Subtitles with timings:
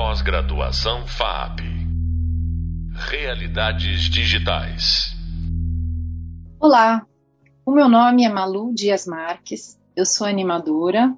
[0.00, 1.58] Pós-graduação FAP.
[3.10, 5.12] Realidades digitais.
[6.60, 7.04] Olá,
[7.66, 11.12] o meu nome é Malu Dias Marques, eu sou animadora,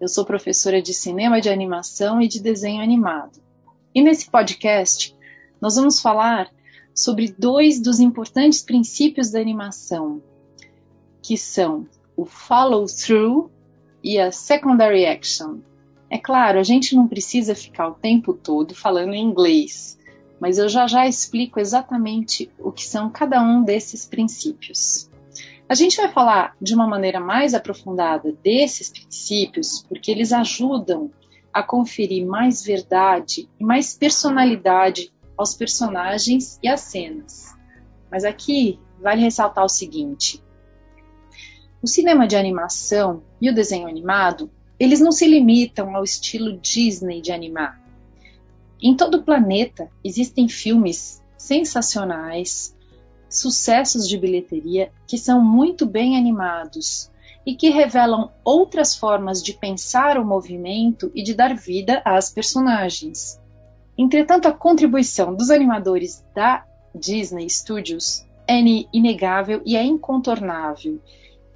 [0.00, 3.40] eu sou professora de cinema de animação e de desenho animado.
[3.94, 5.16] E nesse podcast,
[5.60, 6.50] nós vamos falar
[6.92, 10.20] sobre dois dos importantes princípios da animação,
[11.22, 13.48] que são o follow through
[14.02, 15.60] e a secondary action.
[16.10, 19.98] É claro, a gente não precisa ficar o tempo todo falando em inglês,
[20.40, 25.10] mas eu já já explico exatamente o que são cada um desses princípios.
[25.68, 31.10] A gente vai falar de uma maneira mais aprofundada desses princípios, porque eles ajudam
[31.52, 37.56] a conferir mais verdade e mais personalidade aos personagens e às cenas.
[38.10, 40.42] Mas aqui vale ressaltar o seguinte:
[41.82, 47.20] o cinema de animação e o desenho animado, eles não se limitam ao estilo Disney
[47.20, 47.80] de animar.
[48.82, 52.76] Em todo o planeta existem filmes sensacionais,
[53.28, 57.10] sucessos de bilheteria que são muito bem animados
[57.46, 63.40] e que revelam outras formas de pensar o movimento e de dar vida às personagens.
[63.96, 68.58] Entretanto, a contribuição dos animadores da Disney Studios é
[68.92, 71.00] inegável e é incontornável.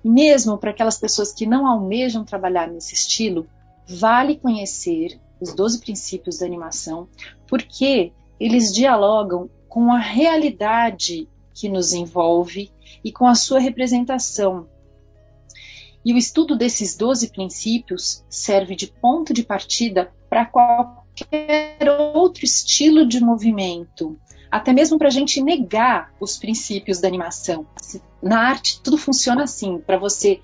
[0.09, 3.47] Mesmo para aquelas pessoas que não almejam trabalhar nesse estilo,
[3.87, 7.07] vale conhecer os 12 princípios da animação,
[7.47, 12.73] porque eles dialogam com a realidade que nos envolve
[13.05, 14.67] e com a sua representação.
[16.03, 21.77] E o estudo desses 12 princípios serve de ponto de partida para qualquer
[22.15, 24.19] outro estilo de movimento,
[24.51, 27.67] até mesmo para a gente negar os princípios da animação.
[28.23, 30.41] Na arte, tudo funciona assim: para você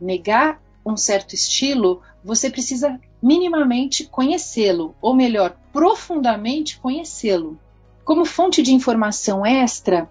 [0.00, 7.58] negar um certo estilo, você precisa minimamente conhecê-lo, ou melhor, profundamente conhecê-lo.
[8.04, 10.08] Como fonte de informação extra,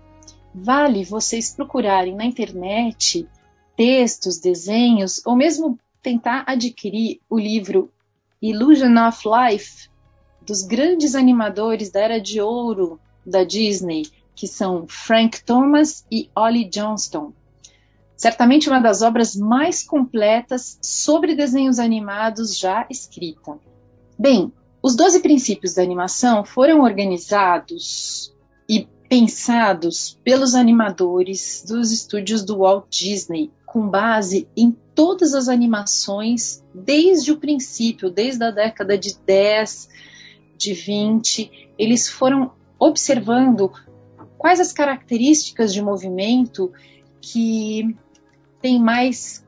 [0.53, 3.27] vale vocês procurarem na internet
[3.75, 7.91] textos, desenhos, ou mesmo tentar adquirir o livro
[8.41, 9.89] Illusion of Life
[10.41, 12.99] dos grandes animadores da era de ouro
[13.29, 14.03] da Disney,
[14.35, 17.33] que são Frank Thomas e Ollie Johnston.
[18.15, 23.57] Certamente uma das obras mais completas sobre desenhos animados já escrita.
[24.17, 24.51] Bem,
[24.81, 28.33] os 12 princípios da animação foram organizados
[28.67, 36.63] e pensados pelos animadores dos estúdios do Walt Disney, com base em todas as animações
[36.73, 39.89] desde o princípio, desde a década de 10,
[40.57, 43.71] de 20, eles foram observando
[44.37, 46.71] quais as características de movimento
[47.21, 47.95] que
[48.61, 49.45] tem mais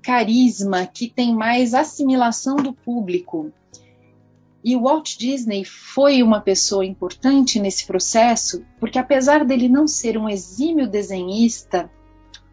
[0.00, 3.50] carisma, que tem mais assimilação do público.
[4.62, 10.16] E o Walt Disney foi uma pessoa importante nesse processo, porque apesar dele não ser
[10.16, 11.90] um exímio desenhista,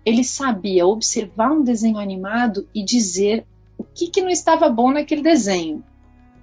[0.06, 3.46] ele sabia observar um desenho animado e dizer
[3.78, 5.84] o que, que não estava bom naquele desenho.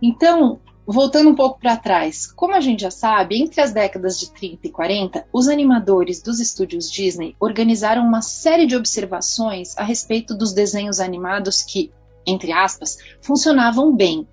[0.00, 0.60] Então,
[0.92, 4.66] voltando um pouco para trás, como a gente já sabe, entre as décadas de 30
[4.66, 10.52] e 40, os animadores dos estúdios Disney organizaram uma série de observações a respeito dos
[10.52, 11.92] desenhos animados que,
[12.26, 14.26] entre aspas, funcionavam bem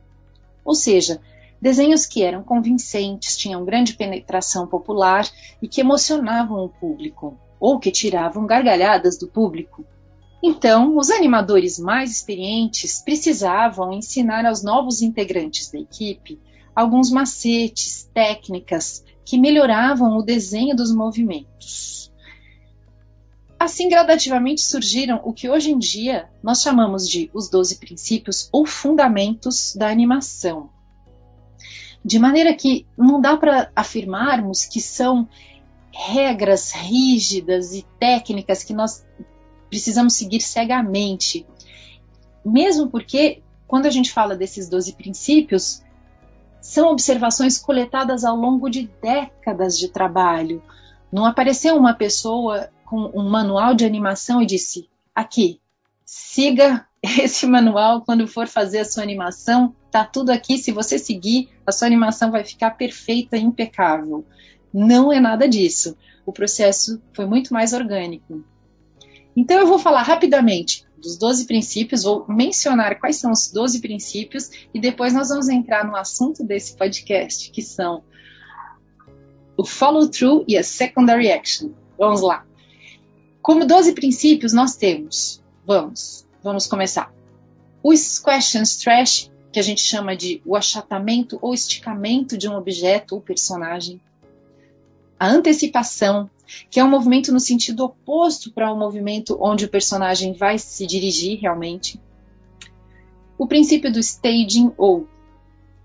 [0.65, 1.21] ou seja,
[1.61, 5.29] desenhos que eram convincentes, tinham grande penetração popular
[5.61, 9.85] e que emocionavam o público, ou que tiravam gargalhadas do público.
[10.41, 16.39] Então, os animadores mais experientes precisavam ensinar aos novos integrantes da equipe
[16.75, 22.11] alguns macetes, técnicas que melhoravam o desenho dos movimentos.
[23.57, 28.65] Assim, gradativamente surgiram o que hoje em dia nós chamamos de os 12 princípios ou
[28.65, 30.69] fundamentos da animação.
[32.03, 35.27] De maneira que não dá para afirmarmos que são
[35.91, 39.03] regras rígidas e técnicas que nós
[39.69, 41.47] precisamos seguir cegamente.
[42.45, 45.81] Mesmo porque, quando a gente fala desses 12 princípios,
[46.65, 50.63] são observações coletadas ao longo de décadas de trabalho.
[51.11, 55.61] Não apareceu uma pessoa com um manual de animação e disse: aqui,
[56.03, 60.57] siga esse manual quando for fazer a sua animação, tá tudo aqui.
[60.57, 64.25] Se você seguir, a sua animação vai ficar perfeita, impecável.
[64.73, 65.95] Não é nada disso.
[66.25, 68.43] O processo foi muito mais orgânico.
[69.37, 74.49] Então eu vou falar rapidamente dos 12 princípios, vou mencionar quais são os 12 princípios
[74.73, 78.03] e depois nós vamos entrar no assunto desse podcast, que são
[79.57, 81.71] o follow through e a secondary action.
[81.97, 82.45] Vamos lá.
[83.41, 87.13] Como 12 princípios, nós temos, vamos, vamos começar.
[87.83, 93.15] O Question Trash, que a gente chama de o achatamento ou esticamento de um objeto
[93.15, 94.01] ou personagem.
[95.19, 96.29] A antecipação,
[96.69, 100.85] que é um movimento no sentido oposto para um movimento onde o personagem vai se
[100.85, 101.99] dirigir realmente.
[103.37, 105.07] O princípio do staging, ou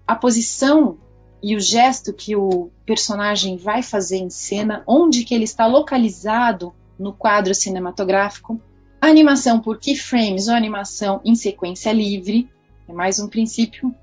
[0.07, 0.99] a posição
[1.43, 6.75] e o gesto que o personagem vai fazer em cena, onde que ele está localizado
[6.99, 8.61] no quadro cinematográfico.
[9.01, 12.49] A animação por keyframes ou animação em sequência livre,
[12.87, 13.95] é mais um princípio.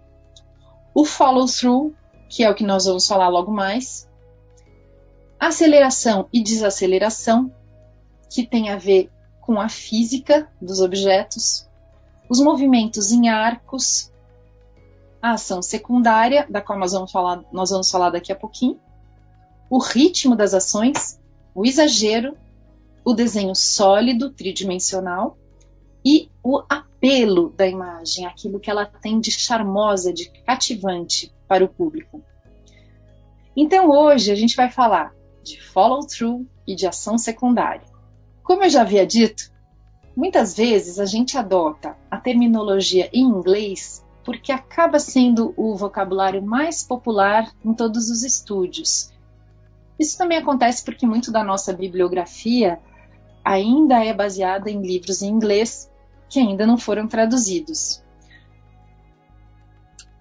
[0.95, 1.93] O follow-through,
[2.27, 4.06] que é o que nós vamos falar logo mais.
[5.39, 7.51] Aceleração e desaceleração,
[8.29, 9.09] que tem a ver
[9.41, 11.67] com a física dos objetos.
[12.29, 14.11] Os movimentos em arcos,
[15.21, 18.79] a ação secundária, da qual nós vamos falar, nós vamos falar daqui a pouquinho,
[19.69, 21.19] o ritmo das ações,
[21.53, 22.37] o exagero,
[23.05, 25.37] o desenho sólido, tridimensional,
[26.05, 31.67] e o apelo da imagem, aquilo que ela tem de charmosa, de cativante para o
[31.67, 32.23] público.
[33.55, 35.13] Então hoje a gente vai falar
[35.47, 37.87] de follow-through e de ação secundária.
[38.43, 39.51] Como eu já havia dito,
[40.15, 46.83] muitas vezes a gente adota a terminologia em inglês porque acaba sendo o vocabulário mais
[46.83, 49.13] popular em todos os estúdios.
[49.97, 52.79] Isso também acontece porque muito da nossa bibliografia
[53.43, 55.89] ainda é baseada em livros em inglês
[56.29, 58.03] que ainda não foram traduzidos.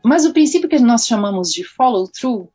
[0.04, 2.48] Mas o princípio que nós chamamos de follow-through,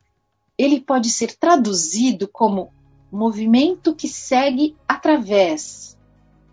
[0.62, 2.72] ele pode ser traduzido como
[3.12, 5.98] movimento que segue através.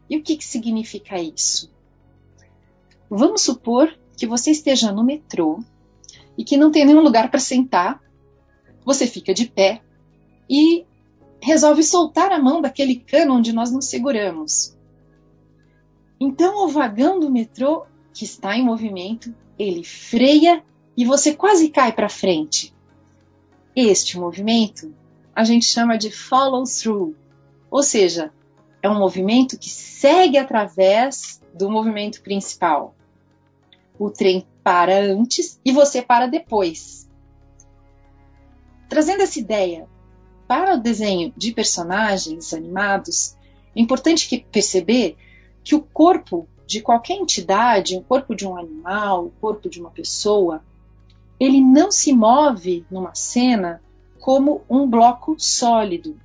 [0.08, 1.70] E o que, que significa isso?
[3.10, 5.60] Vamos supor que você esteja no metrô
[6.38, 8.02] e que não tem nenhum lugar para sentar,
[8.84, 9.82] você fica de pé
[10.48, 10.86] e
[11.40, 14.74] resolve soltar a mão daquele cano onde nós nos seguramos.
[16.18, 17.84] Então o vagão do metrô,
[18.14, 20.64] que está em movimento, ele freia
[20.96, 22.74] e você quase cai para frente.
[23.80, 24.92] Este movimento
[25.32, 27.14] a gente chama de follow through,
[27.70, 28.32] ou seja,
[28.82, 32.92] é um movimento que segue através do movimento principal
[33.96, 37.08] o trem para antes e você para depois.
[38.88, 39.88] Trazendo essa ideia
[40.48, 43.36] para o desenho de personagens animados,
[43.76, 45.16] é importante que perceber
[45.62, 49.92] que o corpo de qualquer entidade, o corpo de um animal, o corpo de uma
[49.92, 50.64] pessoa,
[51.38, 53.80] ele não se move numa cena
[54.18, 56.20] como um bloco sólido.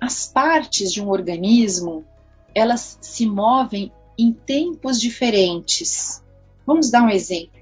[0.00, 2.04] As partes de um organismo,
[2.54, 6.22] elas se movem em tempos diferentes.
[6.66, 7.60] Vamos dar um exemplo.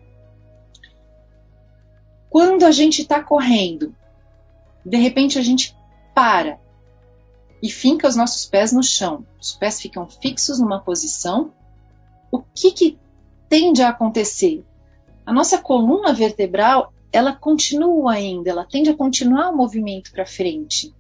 [2.30, 3.94] Quando a gente está correndo,
[4.84, 5.76] de repente a gente
[6.14, 6.58] para
[7.62, 9.24] e finca os nossos pés no chão.
[9.40, 11.52] Os pés ficam fixos numa posição.
[12.30, 12.98] O que, que
[13.48, 14.64] tende a acontecer?
[15.24, 20.92] A nossa coluna vertebral ela continua ainda, ela tende a continuar o movimento para frente,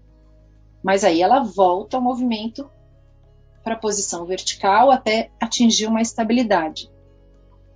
[0.80, 2.70] mas aí ela volta ao movimento
[3.64, 6.88] para a posição vertical até atingir uma estabilidade.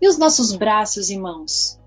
[0.00, 1.80] E os nossos braços e mãos?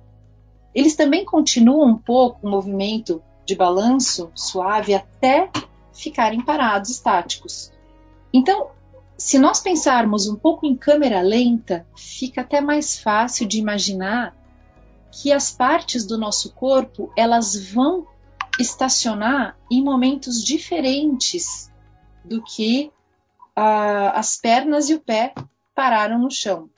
[0.75, 5.49] Eles também continuam um pouco o movimento de balanço suave até
[5.93, 7.71] ficarem parados, estáticos.
[8.33, 8.71] Então,
[9.17, 14.35] se nós pensarmos um pouco em câmera lenta, fica até mais fácil de imaginar
[15.11, 18.07] que as partes do nosso corpo elas vão
[18.59, 21.71] estacionar em momentos diferentes
[22.23, 22.91] do que
[23.55, 25.33] as pernas e o pé
[25.75, 26.69] pararam no chão.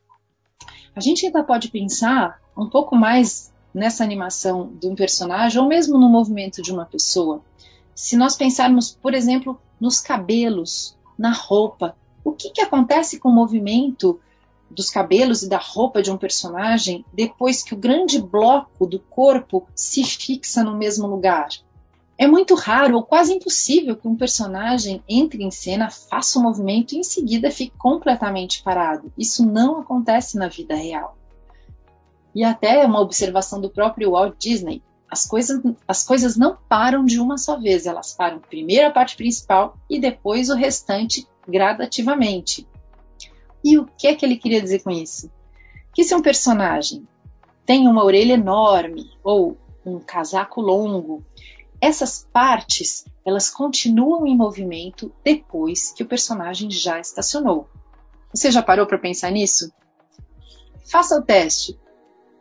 [0.96, 5.98] A gente ainda pode pensar um pouco mais nessa animação de um personagem ou mesmo
[5.98, 7.42] no movimento de uma pessoa.
[7.96, 13.34] Se nós pensarmos, por exemplo, nos cabelos, na roupa, o que, que acontece com o
[13.34, 14.20] movimento
[14.74, 19.68] dos cabelos e da roupa de um personagem depois que o grande bloco do corpo
[19.76, 21.50] se fixa no mesmo lugar?
[22.18, 26.94] É muito raro ou quase impossível que um personagem entre em cena, faça um movimento
[26.94, 29.12] e em seguida fique completamente parado.
[29.18, 31.18] Isso não acontece na vida real.
[32.36, 37.20] E até uma observação do próprio Walt Disney: as coisas, as coisas não param de
[37.20, 42.68] uma só vez, elas param primeiro a parte principal e depois o restante gradativamente.
[43.64, 45.32] E o que é que ele queria dizer com isso?
[45.94, 47.08] Que se um personagem
[47.66, 51.24] tem uma orelha enorme ou um casaco longo
[51.84, 57.68] essas partes, elas continuam em movimento depois que o personagem já estacionou.
[58.34, 59.70] Você já parou para pensar nisso?
[60.90, 61.78] Faça o teste.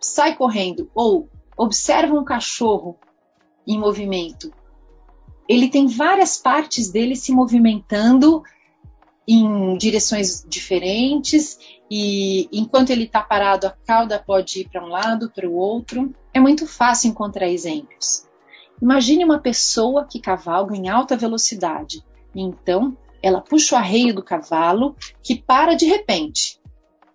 [0.01, 2.97] Sai correndo ou observa um cachorro
[3.67, 4.53] em movimento.
[5.49, 8.45] Ele tem várias partes dele se movimentando
[9.27, 11.59] em direções diferentes
[11.91, 16.15] e enquanto ele está parado, a cauda pode ir para um lado, para o outro.
[16.33, 18.27] É muito fácil encontrar exemplos.
[18.81, 22.03] Imagine uma pessoa que cavalga em alta velocidade.
[22.35, 26.61] Então, ela puxa o arreio do cavalo, que para de repente.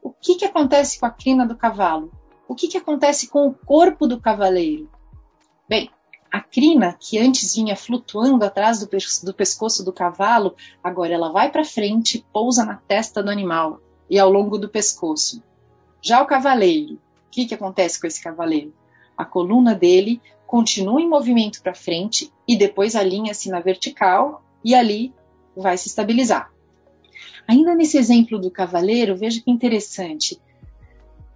[0.01, 2.11] O que, que acontece com a crina do cavalo?
[2.47, 4.89] O que, que acontece com o corpo do cavaleiro?
[5.67, 5.89] Bem,
[6.37, 8.87] a crina, que antes vinha flutuando atrás do,
[9.23, 13.81] do pescoço do cavalo, agora ela vai para frente e pousa na testa do animal
[14.07, 15.41] e ao longo do pescoço.
[15.99, 16.99] Já o cavaleiro, o
[17.31, 18.71] que, que acontece com esse cavaleiro?
[19.17, 25.11] A coluna dele continua em movimento para frente e depois alinha-se na vertical e ali
[25.55, 26.51] vai se estabilizar.
[27.47, 30.39] Ainda nesse exemplo do cavaleiro, veja que interessante.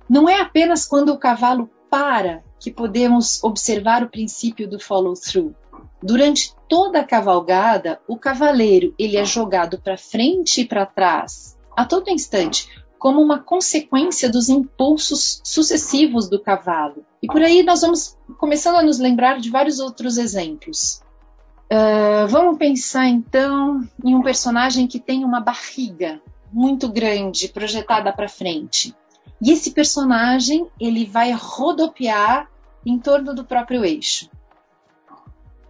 [0.08, 5.54] Não é apenas quando o cavalo para que podemos observar o princípio do follow through.
[6.02, 11.86] Durante toda a cavalgada, o cavaleiro ele é jogado para frente e para trás a
[11.86, 12.68] todo instante,
[12.98, 17.06] como uma consequência dos impulsos sucessivos do cavalo.
[17.22, 21.02] E por aí nós vamos começando a nos lembrar de vários outros exemplos.
[21.72, 26.22] Uh, vamos pensar então em um personagem que tem uma barriga
[26.52, 28.94] muito grande projetada para frente.
[29.42, 32.50] E esse personagem ele vai rodopiar
[32.86, 34.30] em torno do próprio eixo.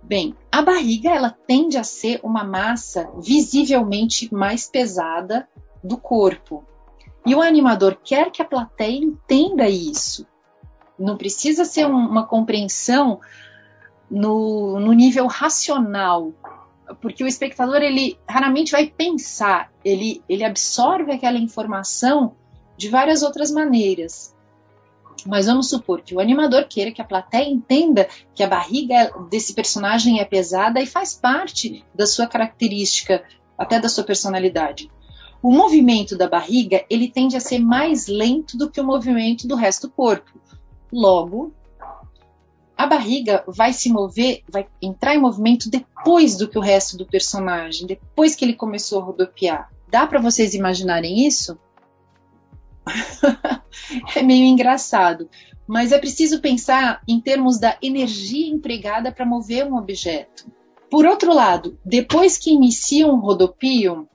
[0.03, 5.47] Bem, a barriga ela tende a ser uma massa visivelmente mais pesada
[5.81, 6.65] do corpo.
[7.25, 10.27] E o animador quer que a plateia entenda isso.
[10.99, 13.21] Não precisa ser um, uma compreensão
[14.09, 16.33] no, no nível racional,
[17.01, 22.35] porque o espectador ele raramente vai pensar, ele, ele absorve aquela informação
[22.81, 24.35] de várias outras maneiras.
[25.27, 29.53] Mas vamos supor que o animador queira que a plateia entenda que a barriga desse
[29.53, 33.23] personagem é pesada e faz parte da sua característica,
[33.55, 34.89] até da sua personalidade.
[35.43, 39.53] O movimento da barriga ele tende a ser mais lento do que o movimento do
[39.53, 40.41] resto do corpo.
[40.91, 41.53] Logo,
[42.75, 47.05] a barriga vai se mover, vai entrar em movimento depois do que o resto do
[47.05, 49.69] personagem, depois que ele começou a rodopiar.
[49.87, 51.59] Dá para vocês imaginarem isso?
[54.15, 55.29] é meio engraçado,
[55.67, 60.51] mas é preciso pensar em termos da energia empregada para mover um objeto.
[60.89, 64.07] Por outro lado, depois que inicia um rodopio,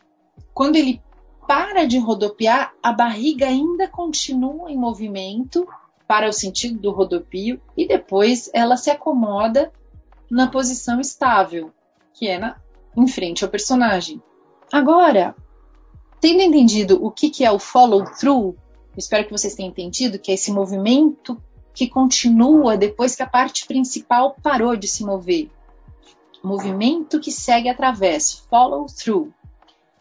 [0.52, 1.00] quando ele
[1.46, 5.66] para de rodopiar, a barriga ainda continua em movimento
[6.06, 9.72] para o sentido do rodopio e depois ela se acomoda
[10.30, 11.72] na posição estável,
[12.12, 12.56] que é na,
[12.96, 14.20] em frente ao personagem.
[14.72, 15.36] Agora,
[16.20, 18.56] tendo entendido o que, que é o follow through,
[18.96, 21.40] espero que vocês tenham entendido que é esse movimento
[21.74, 25.50] que continua depois que a parte principal parou de se mover.
[26.42, 29.32] Movimento que segue através, follow through.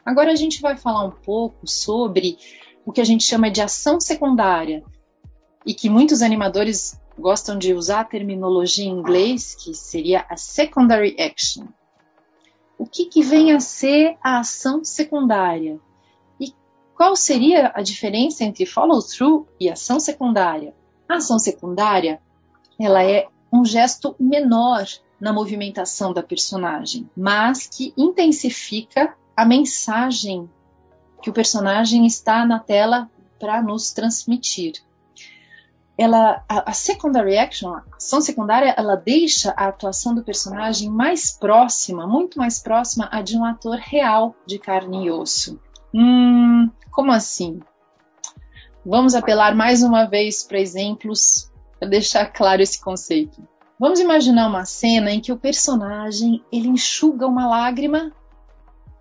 [0.06, 2.38] Agora a gente vai falar um pouco sobre
[2.86, 4.84] o que a gente chama de ação secundária
[5.66, 11.16] e que muitos animadores gostam de usar a terminologia em inglês, que seria a secondary
[11.20, 11.66] action.
[12.78, 15.80] O que, que vem a ser a ação secundária?
[16.96, 20.74] Qual seria a diferença entre follow-through e ação secundária?
[21.10, 22.22] A ação secundária
[22.80, 24.86] ela é um gesto menor
[25.20, 30.50] na movimentação da personagem, mas que intensifica a mensagem
[31.22, 33.10] que o personagem está na tela
[33.40, 34.82] para nos transmitir.
[35.98, 41.32] Ela, a, a, secondary action, a ação secundária, ela deixa a atuação do personagem mais
[41.32, 45.60] próxima, muito mais próxima a de um ator real de carne e osso.
[45.98, 47.62] Hum, como assim?
[48.86, 51.50] Vamos apelar mais uma vez para exemplos
[51.80, 53.42] para deixar claro esse conceito.
[53.80, 58.12] Vamos imaginar uma cena em que o personagem ele enxuga uma lágrima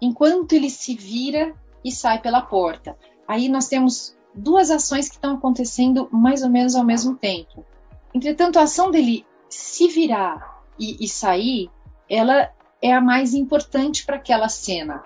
[0.00, 1.52] enquanto ele se vira
[1.84, 2.96] e sai pela porta.
[3.26, 7.66] Aí nós temos duas ações que estão acontecendo mais ou menos ao mesmo tempo.
[8.14, 11.68] Entretanto, a ação dele se virar e, e sair,
[12.08, 15.02] ela é a mais importante para aquela cena.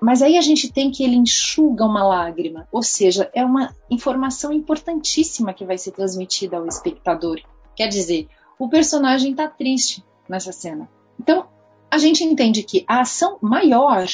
[0.00, 4.52] Mas aí a gente tem que ele enxuga uma lágrima, ou seja, é uma informação
[4.52, 7.40] importantíssima que vai ser transmitida ao espectador.
[7.74, 8.28] Quer dizer,
[8.58, 10.88] o personagem está triste nessa cena.
[11.18, 11.48] Então,
[11.90, 14.06] a gente entende que a ação maior,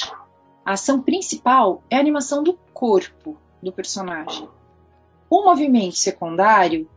[0.65, 4.49] a ação principal, é a animação do corpo do personagem.
[5.29, 6.89] O movimento secundário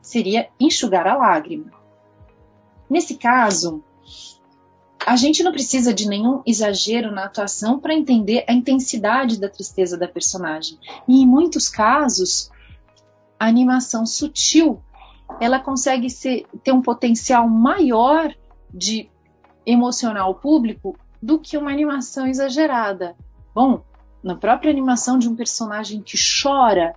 [0.00, 1.72] seria enxugar a lágrima.
[2.88, 3.82] Nesse caso,
[5.06, 9.96] a gente não precisa de nenhum exagero na atuação para entender a intensidade da tristeza
[9.96, 10.78] da personagem.
[11.08, 12.50] E em muitos casos,
[13.38, 14.80] a animação sutil
[15.40, 18.32] ela consegue ser, ter um potencial maior
[18.72, 19.08] de
[19.64, 23.16] emocionar o público do que uma animação exagerada.
[23.54, 23.82] Bom,
[24.22, 26.94] na própria animação de um personagem que chora,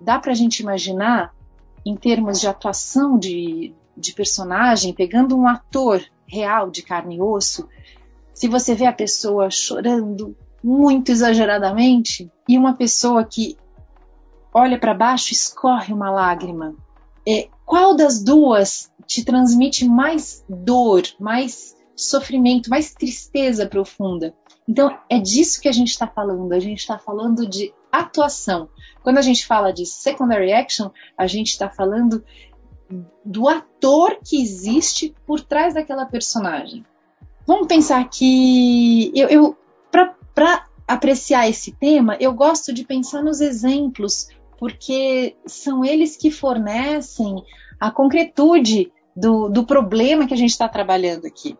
[0.00, 1.34] dá para a gente imaginar,
[1.84, 7.68] em termos de atuação de, de personagem, pegando um ator real de carne e osso,
[8.32, 13.56] se você vê a pessoa chorando muito exageradamente e uma pessoa que
[14.52, 16.74] olha para baixo escorre uma lágrima,
[17.26, 24.34] é, qual das duas te transmite mais dor, mais sofrimento, mais tristeza profunda?
[24.68, 26.52] Então, é disso que a gente está falando.
[26.52, 28.68] A gente está falando de atuação.
[29.02, 32.24] Quando a gente fala de secondary action, a gente está falando
[33.24, 36.84] do ator que existe por trás daquela personagem.
[37.46, 39.58] Vamos pensar que eu, eu
[40.34, 47.42] para apreciar esse tema, eu gosto de pensar nos exemplos, porque são eles que fornecem
[47.78, 51.56] a concretude do, do problema que a gente está trabalhando aqui.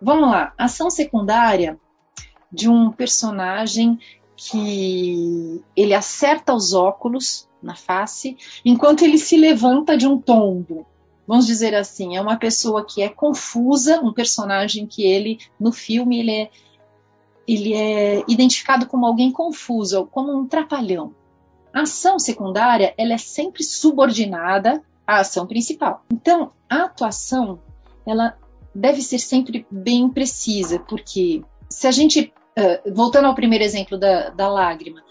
[0.00, 1.78] Vamos lá, ação secundária
[2.50, 3.98] de um personagem
[4.36, 10.86] que ele acerta os óculos na face enquanto ele se levanta de um tombo.
[11.26, 16.18] Vamos dizer assim, é uma pessoa que é confusa, um personagem que ele no filme
[16.20, 16.50] ele é
[17.46, 21.14] ele é identificado como alguém confuso, como um trapalhão.
[21.72, 26.04] A ação secundária ela é sempre subordinada à ação principal.
[26.10, 27.58] Então, a atuação
[28.06, 28.38] ela
[28.74, 34.30] deve ser sempre bem precisa, porque se a gente uh, voltando ao primeiro exemplo da,
[34.30, 35.02] da lágrima,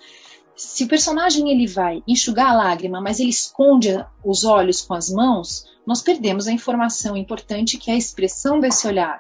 [0.56, 5.10] se o personagem ele vai enxugar a lágrima, mas ele esconde os olhos com as
[5.10, 9.20] mãos, nós perdemos a informação importante que é a expressão desse olhar.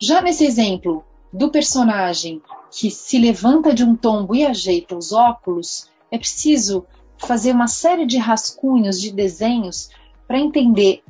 [0.00, 5.88] Já nesse exemplo do personagem que se levanta de um tombo e ajeita os óculos,
[6.10, 6.86] é preciso
[7.18, 9.90] fazer uma série de rascunhos, de desenhos,
[10.26, 11.02] para entender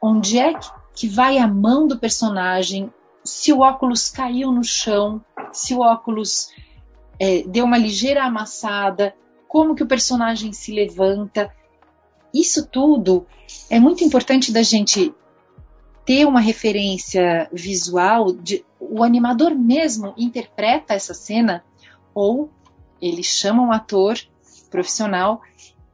[0.00, 0.54] onde é
[0.94, 6.48] que vai a mão do personagem, se o óculos caiu no chão, se o óculos
[7.20, 9.14] é, deu uma ligeira amassada,
[9.46, 11.54] como que o personagem se levanta.
[12.32, 13.26] Isso tudo
[13.68, 15.14] é muito importante da gente
[16.06, 18.32] ter uma referência visual.
[18.32, 21.62] De, o animador mesmo interpreta essa cena
[22.14, 22.50] ou
[23.02, 24.18] ele chama um ator
[24.70, 25.42] profissional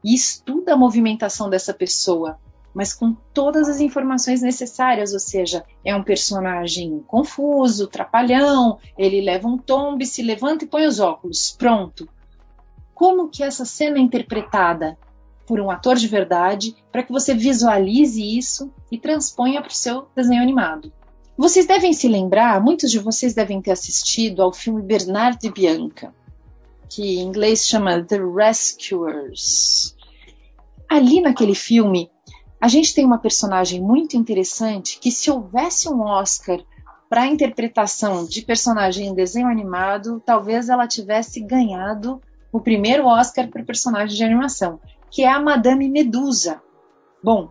[0.05, 2.39] e estuda a movimentação dessa pessoa
[2.77, 9.49] mas com todas as informações necessárias, ou seja, é um personagem confuso, trapalhão, ele leva
[9.49, 12.07] um tombo, se levanta e põe os óculos, pronto.
[12.95, 14.99] Como que essa cena é interpretada
[15.47, 20.09] por um ator de verdade para que você visualize isso e transponha para o seu
[20.15, 20.93] desenho animado?
[21.35, 26.15] Vocês devem se lembrar, muitos de vocês devem ter assistido ao filme Bernard e Bianca,
[26.91, 29.97] que em inglês chama The Rescuers.
[30.87, 32.11] Ali naquele filme,
[32.67, 36.59] a gente tem uma personagem muito interessante que, se houvesse um Oscar
[37.09, 43.63] para interpretação de personagem em desenho animado, talvez ela tivesse ganhado o primeiro Oscar para
[43.63, 46.61] personagem de animação, que é a Madame Medusa.
[47.23, 47.49] Bom,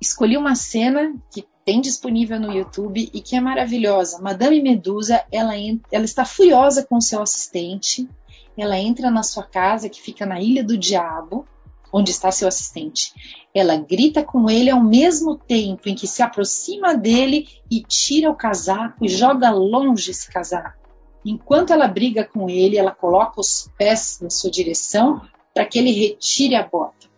[0.00, 4.18] escolhi uma cena que tem disponível no YouTube e que é maravilhosa.
[4.18, 5.52] Madame Medusa, ela,
[5.92, 8.08] ela está furiosa com seu assistente,
[8.56, 11.46] ela entra na sua casa que fica na Ilha do Diabo,
[11.92, 13.12] onde está seu assistente.
[13.54, 18.36] Ela grita com ele ao mesmo tempo em que se aproxima dele e tira o
[18.36, 20.78] casaco e joga longe esse casaco.
[21.24, 25.22] Enquanto ela briga com ele, ela coloca os pés na sua direção
[25.52, 27.08] para que ele retire a bota.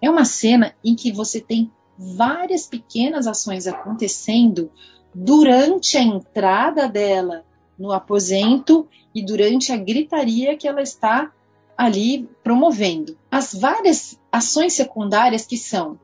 [0.00, 4.70] É uma cena em que você tem várias pequenas ações acontecendo
[5.14, 7.44] durante a entrada dela
[7.78, 11.32] no aposento e durante a gritaria que ela está
[11.80, 13.16] ali promovendo.
[13.30, 15.98] As várias ações secundárias que são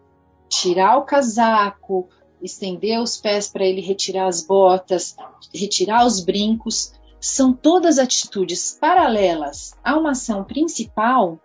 [0.48, 2.08] tirar o casaco,
[2.40, 5.14] estender os pés para ele retirar as botas,
[5.54, 11.38] retirar os brincos, são todas atitudes paralelas a uma ação principal,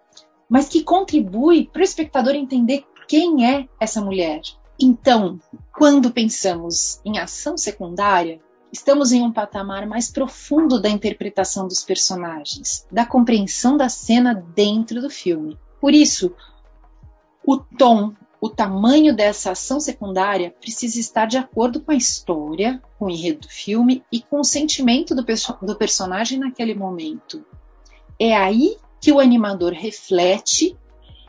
[0.47, 4.39] mas que contribui para o espectador entender quem é essa mulher.
[4.79, 5.41] Então,
[5.77, 8.39] quando pensamos em ação secundária,
[8.71, 15.01] Estamos em um patamar mais profundo da interpretação dos personagens, da compreensão da cena dentro
[15.01, 15.59] do filme.
[15.79, 16.33] Por isso,
[17.45, 23.05] o tom, o tamanho dessa ação secundária precisa estar de acordo com a história, com
[23.05, 27.45] o enredo do filme e com o sentimento do, perso do personagem naquele momento.
[28.17, 30.77] É aí que o animador reflete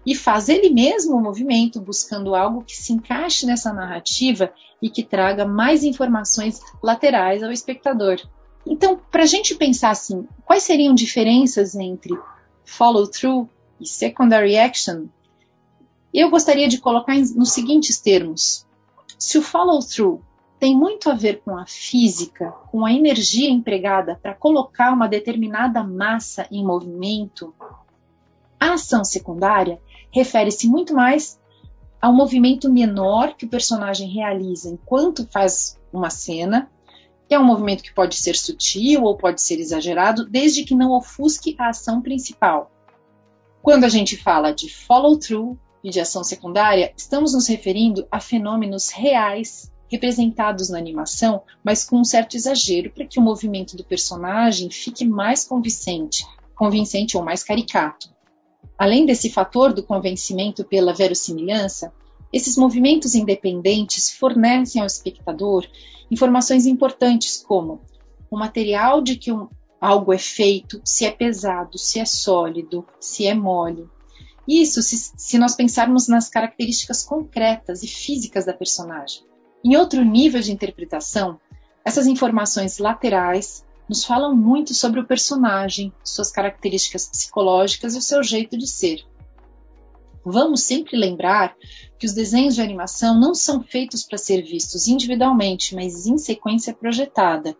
[0.05, 5.03] e faz ele mesmo o movimento, buscando algo que se encaixe nessa narrativa e que
[5.03, 8.21] traga mais informações laterais ao espectador.
[8.67, 12.12] Então, para a gente pensar assim, quais seriam diferenças entre
[12.65, 13.49] follow-through
[13.81, 15.07] e secondary action?
[16.12, 18.67] Eu gostaria de colocar nos seguintes termos.
[19.19, 20.21] Se o follow-through
[20.59, 25.83] tem muito a ver com a física, com a energia empregada para colocar uma determinada
[25.83, 27.53] massa em movimento,
[28.61, 29.81] a ação secundária
[30.12, 31.40] refere-se muito mais
[32.01, 36.70] ao movimento menor que o personagem realiza enquanto faz uma cena,
[37.29, 40.92] que é um movimento que pode ser sutil ou pode ser exagerado, desde que não
[40.92, 42.70] ofusque a ação principal.
[43.62, 48.90] Quando a gente fala de follow-through e de ação secundária, estamos nos referindo a fenômenos
[48.90, 54.70] reais representados na animação, mas com um certo exagero para que o movimento do personagem
[54.70, 58.11] fique mais convincente, convincente ou mais caricato.
[58.83, 61.95] Além desse fator do convencimento pela verossimilhança,
[62.33, 65.64] esses movimentos independentes fornecem ao espectador
[66.11, 67.81] informações importantes como
[68.29, 69.47] o material de que um,
[69.81, 73.88] algo é feito, se é pesado, se é sólido, se é mole.
[74.49, 79.23] Isso se, se nós pensarmos nas características concretas e físicas da personagem.
[79.64, 81.38] Em outro nível de interpretação,
[81.85, 88.22] essas informações laterais nos falam muito sobre o personagem, suas características psicológicas e o seu
[88.22, 89.05] jeito de ser.
[90.24, 91.55] Vamos sempre lembrar
[91.98, 96.72] que os desenhos de animação não são feitos para ser vistos individualmente, mas em sequência
[96.72, 97.55] projetada,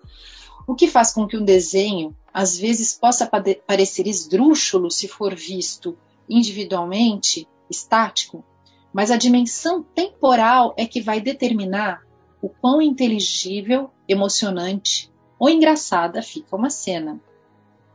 [0.67, 3.31] o que faz com que um desenho às vezes possa
[3.67, 8.43] parecer esdrúxulo se for visto individualmente, estático,
[8.91, 12.01] mas a dimensão temporal é que vai determinar
[12.41, 15.12] o quão inteligível, emocionante
[15.43, 17.21] ou engraçada fica uma cena.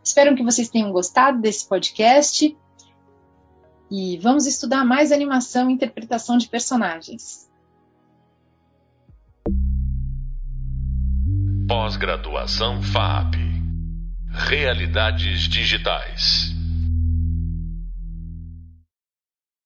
[0.04, 2.54] Espero que vocês tenham gostado desse podcast
[3.90, 7.50] e vamos estudar mais animação e interpretação de personagens.
[11.70, 13.36] Pós-graduação FAP
[14.30, 16.57] Realidades Digitais